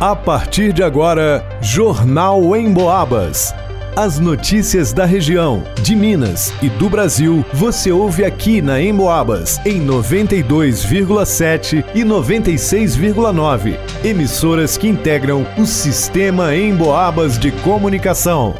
[0.00, 3.52] A partir de agora, Jornal em Boabas.
[3.96, 9.84] As notícias da região, de Minas e do Brasil, você ouve aqui na Emboabas, em
[9.84, 13.76] 92,7 e 96,9.
[14.04, 18.54] Emissoras que integram o sistema Emboabas de comunicação.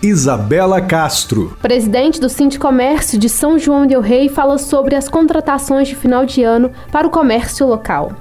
[0.00, 1.56] Isabela Castro.
[1.60, 6.44] Presidente do Sindicomércio de São João del Rei fala sobre as contratações de final de
[6.44, 8.12] ano para o comércio local.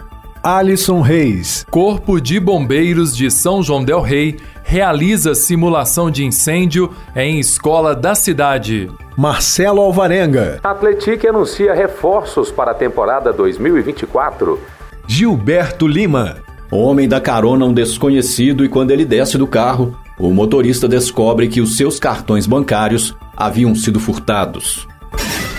[0.46, 1.66] Alisson Reis.
[1.72, 8.14] Corpo de Bombeiros de São João del Rei realiza simulação de incêndio em escola da
[8.14, 8.88] cidade.
[9.18, 10.60] Marcelo Alvarenga.
[10.64, 14.60] Atletique anuncia reforços para a temporada 2024.
[15.08, 16.38] Gilberto Lima.
[16.70, 21.48] Homem dá carona a um desconhecido e quando ele desce do carro, o motorista descobre
[21.48, 24.88] que os seus cartões bancários haviam sido furtados.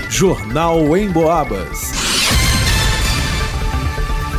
[0.08, 2.05] Jornal em Boabas.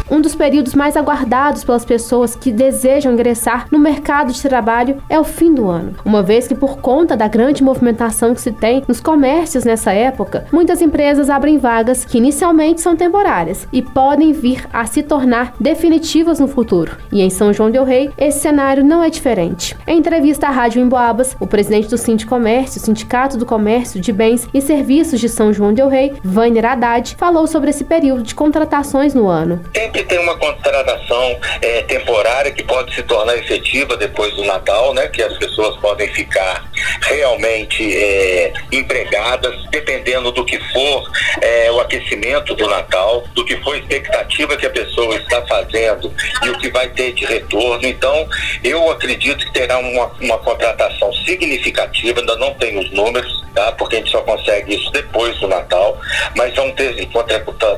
[0.09, 5.19] Um dos períodos mais aguardados pelas pessoas que desejam ingressar no mercado de trabalho é
[5.19, 8.83] o fim do ano, uma vez que, por conta da grande movimentação que se tem
[8.87, 14.65] nos comércios nessa época, muitas empresas abrem vagas que inicialmente são temporárias e podem vir
[14.71, 16.97] a se tornar definitivas no futuro.
[17.11, 19.75] E em São João Del Rei, esse cenário não é diferente.
[19.85, 24.61] Em entrevista à Rádio Emboabas, o presidente do Sindicomércio, Sindicato do Comércio de Bens e
[24.61, 29.27] Serviços de São João Del Rei, Vainer Haddad, falou sobre esse período de contratações no
[29.27, 29.59] ano
[29.97, 35.07] sempre tem uma contratação é, temporária que pode se tornar efetiva depois do Natal, né?
[35.07, 36.69] Que as pessoas podem ficar
[37.01, 43.75] realmente é, empregadas, dependendo do que for é, o aquecimento do Natal, do que for
[43.75, 47.85] a expectativa que a pessoa está fazendo e o que vai ter de retorno.
[47.85, 48.27] Então,
[48.63, 53.71] eu acredito que terá uma, uma contratação significativa, ainda não tenho os números, tá?
[53.73, 55.97] Porque a gente só consegue isso depois do Natal,
[56.35, 56.95] mas vão ter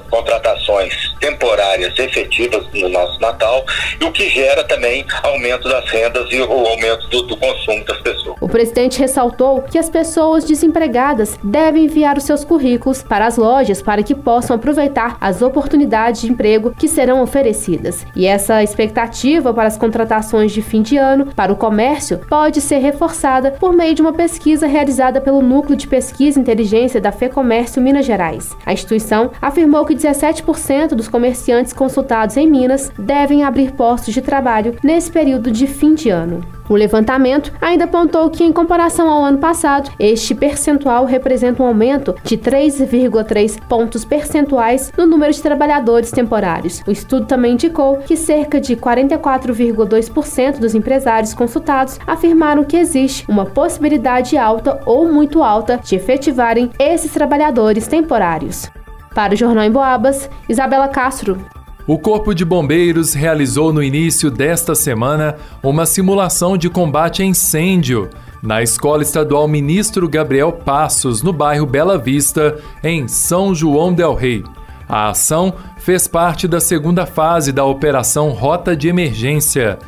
[0.09, 3.66] contratações temporárias efetivas no nosso Natal,
[4.00, 8.00] e o que gera também aumento das rendas e o aumento do, do consumo das
[8.02, 8.38] pessoas.
[8.42, 13.82] O presidente ressaltou que as pessoas desempregadas devem enviar os seus currículos para as lojas
[13.82, 18.06] para que possam aproveitar as oportunidades de emprego que serão oferecidas.
[18.16, 22.78] E essa expectativa para as contratações de fim de ano para o comércio pode ser
[22.78, 27.82] reforçada por meio de uma pesquisa realizada pelo Núcleo de Pesquisa e Inteligência da FEComércio
[27.82, 28.56] Minas Gerais.
[28.64, 34.76] A instituição afirmou que 17% dos comerciantes consultados em Minas devem abrir postos de trabalho
[34.83, 36.58] nesse período de fim de ano.
[36.70, 42.16] O levantamento ainda apontou que, em comparação ao ano passado, este percentual representa um aumento
[42.24, 46.84] de 3,3 pontos percentuais no número de trabalhadores temporários.
[46.86, 53.48] O estudo também indicou que cerca de 44,2% dos empresários consultados afirmaram que existe uma
[53.48, 58.70] possibilidade alta ou muito alta de efetivarem esses trabalhadores temporários.
[59.16, 61.44] Para o Jornal em Boabas, Isabela Castro.
[61.89, 68.11] O Corpo de Bombeiros realizou no início desta semana uma simulação de combate a incêndio
[68.44, 74.44] na Escola Estadual Ministro Gabriel Passos, no bairro Bela Vista, em São João del Rei.
[74.88, 79.80] A ação fez parte da segunda fase da Operação Rota de Emergência.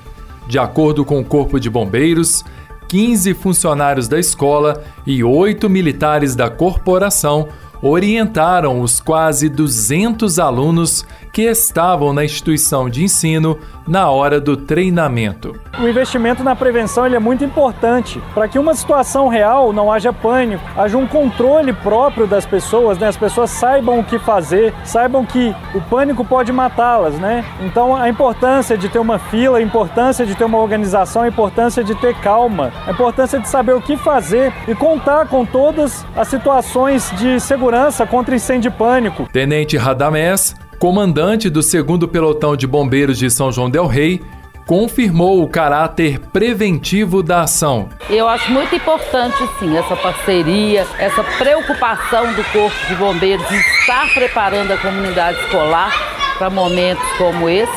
[0.47, 2.43] De acordo com o Corpo de Bombeiros,
[2.87, 7.47] 15 funcionários da escola e 8 militares da corporação
[7.81, 15.59] orientaram os quase 200 alunos que estavam na instituição de ensino na hora do treinamento.
[15.79, 20.63] O investimento na prevenção é muito importante para que uma situação real não haja pânico,
[20.77, 23.07] haja um controle próprio das pessoas, né?
[23.07, 27.15] as pessoas saibam o que fazer, saibam que o pânico pode matá-las.
[27.15, 27.43] Né?
[27.61, 31.83] Então a importância de ter uma fila, a importância de ter uma organização, a importância
[31.83, 36.27] de ter calma, a importância de saber o que fazer e contar com todas as
[36.27, 39.27] situações de segurança contra incêndio e pânico.
[39.31, 44.19] Tenente Radamés comandante do 2 Pelotão de Bombeiros de São João Del Rei,
[44.65, 47.87] confirmou o caráter preventivo da ação.
[48.09, 54.11] Eu acho muito importante, sim, essa parceria, essa preocupação do Corpo de Bombeiros em estar
[54.11, 55.93] preparando a comunidade escolar
[56.39, 57.71] para momentos como esse.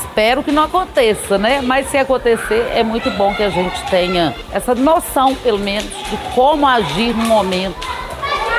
[0.00, 1.60] Espero que não aconteça, né?
[1.62, 6.16] Mas se acontecer, é muito bom que a gente tenha essa noção, pelo menos, de
[6.34, 7.78] como agir no momento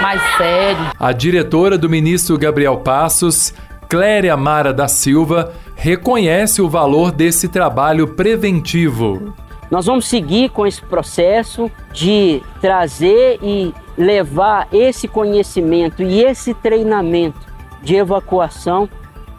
[0.01, 0.91] mais sério.
[0.97, 3.53] A diretora do ministro Gabriel Passos
[3.91, 9.33] Cléria Mara da Silva reconhece o valor desse trabalho preventivo.
[9.69, 17.41] Nós vamos seguir com esse processo de trazer e levar esse conhecimento e esse treinamento
[17.83, 18.87] de evacuação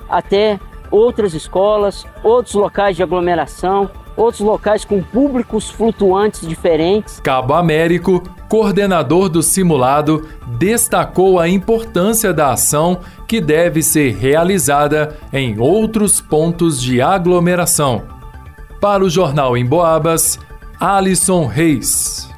[0.06, 0.60] até
[0.90, 7.20] outras escolas, outros locais de aglomeração, outros locais com públicos flutuantes diferentes.
[7.20, 10.28] Cabo Américo, coordenador do simulado,
[10.58, 13.00] destacou a importância da ação
[13.32, 18.02] que deve ser realizada em outros pontos de aglomeração.
[18.78, 20.38] Para o Jornal em Boabas,
[20.78, 22.28] Alisson Reis.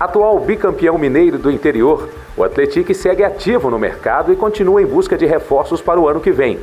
[0.00, 5.16] Atual bicampeão mineiro do interior, o Atlético segue ativo no mercado e continua em busca
[5.16, 6.58] de reforços para o ano que vem.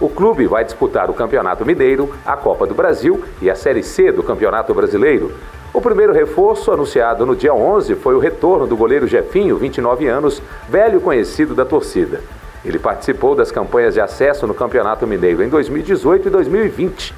[0.00, 4.12] O clube vai disputar o Campeonato Mineiro, a Copa do Brasil e a Série C
[4.12, 5.32] do Campeonato Brasileiro.
[5.74, 10.40] O primeiro reforço, anunciado no dia 11, foi o retorno do goleiro Jefinho, 29 anos,
[10.68, 12.20] velho conhecido da torcida.
[12.64, 17.14] Ele participou das campanhas de acesso no Campeonato Mineiro em 2018 e 2020.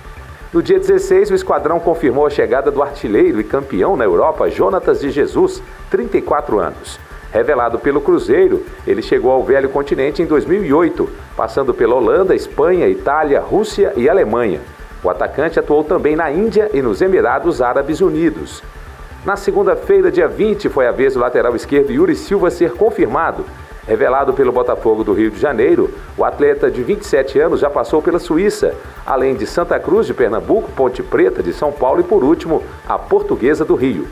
[0.52, 5.00] No dia 16, o esquadrão confirmou a chegada do artilheiro e campeão na Europa, Jonatas
[5.00, 6.98] de Jesus, 34 anos.
[7.32, 13.40] Revelado pelo Cruzeiro, ele chegou ao velho continente em 2008, passando pela Holanda, Espanha, Itália,
[13.40, 14.60] Rússia e Alemanha.
[15.02, 18.62] O atacante atuou também na Índia e nos Emirados Árabes Unidos.
[19.24, 23.44] Na segunda-feira, dia 20, foi a vez do lateral esquerdo Yuri Silva ser confirmado.
[23.90, 28.20] Revelado pelo Botafogo do Rio de Janeiro, o atleta de 27 anos já passou pela
[28.20, 28.72] Suíça,
[29.04, 32.96] além de Santa Cruz de Pernambuco, Ponte Preta de São Paulo e, por último, a
[32.96, 34.06] Portuguesa do Rio.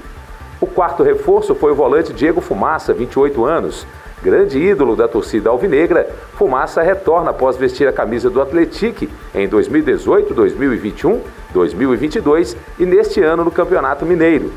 [0.61, 3.87] O quarto reforço foi o volante Diego Fumaça, 28 anos.
[4.21, 10.35] Grande ídolo da torcida alvinegra, Fumaça retorna após vestir a camisa do Atletique em 2018,
[10.35, 11.21] 2021,
[11.55, 14.51] 2022 e neste ano no Campeonato Mineiro.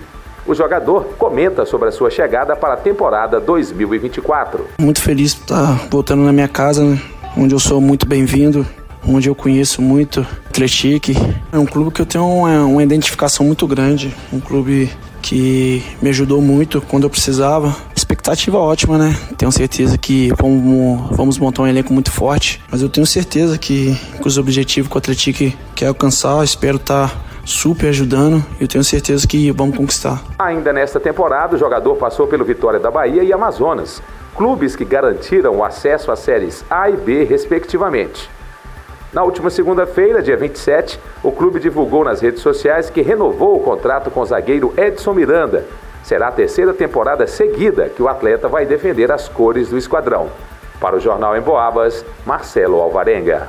[0.46, 4.68] O jogador comenta sobre a sua chegada para a temporada 2024.
[4.80, 7.00] Muito feliz por estar voltando na minha casa, né?
[7.38, 8.66] onde eu sou muito bem-vindo,
[9.08, 11.16] onde eu conheço muito Atletique.
[11.52, 14.92] É um clube que eu tenho uma, uma identificação muito grande, um clube
[15.22, 17.76] que me ajudou muito quando eu precisava.
[17.96, 19.16] Expectativa ótima, né?
[19.38, 23.98] Tenho certeza que vamos, vamos montar um elenco muito forte, mas eu tenho certeza que,
[24.22, 28.84] que os objetivos que o Atlético quer alcançar, espero estar super ajudando e eu tenho
[28.84, 30.22] certeza que vamos conquistar.
[30.38, 34.02] Ainda nesta temporada, o jogador passou pelo Vitória da Bahia e Amazonas,
[34.36, 38.30] clubes que garantiram o acesso às séries A e B, respectivamente.
[39.14, 44.10] Na última segunda-feira, dia 27, o clube divulgou nas redes sociais que renovou o contrato
[44.10, 45.66] com o zagueiro Edson Miranda.
[46.02, 50.30] Será a terceira temporada seguida que o atleta vai defender as cores do esquadrão.
[50.80, 53.48] Para o Jornal em Boabas, Marcelo Alvarenga.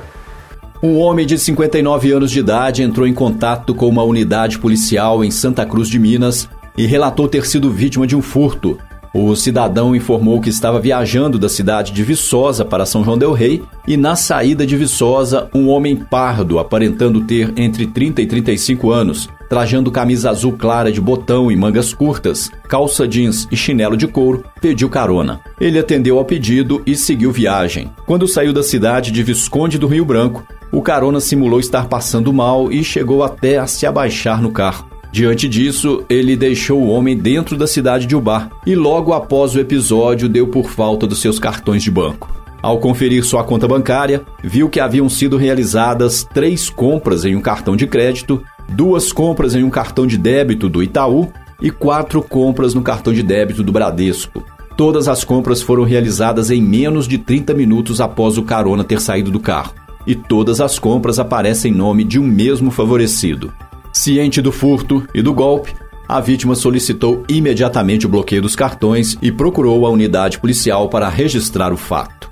[0.85, 5.31] Um homem de 59 anos de idade entrou em contato com uma unidade policial em
[5.31, 8.77] Santa Cruz de Minas e relatou ter sido vítima de um furto.
[9.13, 13.63] O cidadão informou que estava viajando da cidade de Viçosa para São João del Rei
[13.87, 19.29] e na saída de Viçosa, um homem pardo, aparentando ter entre 30 e 35 anos,
[19.49, 24.43] trajando camisa azul clara de botão e mangas curtas, calça jeans e chinelo de couro,
[24.61, 25.41] pediu carona.
[25.59, 27.91] Ele atendeu ao pedido e seguiu viagem.
[28.05, 32.71] Quando saiu da cidade de Visconde do Rio Branco, o carona simulou estar passando mal
[32.71, 34.87] e chegou até a se abaixar no carro.
[35.11, 39.59] Diante disso, ele deixou o homem dentro da cidade de Ubar e logo após o
[39.59, 42.33] episódio deu por falta dos seus cartões de banco.
[42.63, 47.75] Ao conferir sua conta bancária, viu que haviam sido realizadas três compras em um cartão
[47.75, 51.31] de crédito, duas compras em um cartão de débito do Itaú
[51.61, 54.43] e quatro compras no cartão de débito do Bradesco.
[54.75, 59.29] Todas as compras foram realizadas em menos de 30 minutos após o carona ter saído
[59.29, 59.73] do carro.
[60.05, 63.53] E todas as compras aparecem em nome de um mesmo favorecido.
[63.93, 65.73] Ciente do furto e do golpe,
[66.07, 71.71] a vítima solicitou imediatamente o bloqueio dos cartões e procurou a unidade policial para registrar
[71.71, 72.29] o fato.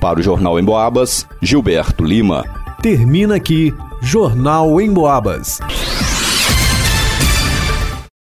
[0.00, 2.44] Para o Jornal em Boabas, Gilberto Lima.
[2.80, 5.60] Termina aqui Jornal em Boabas.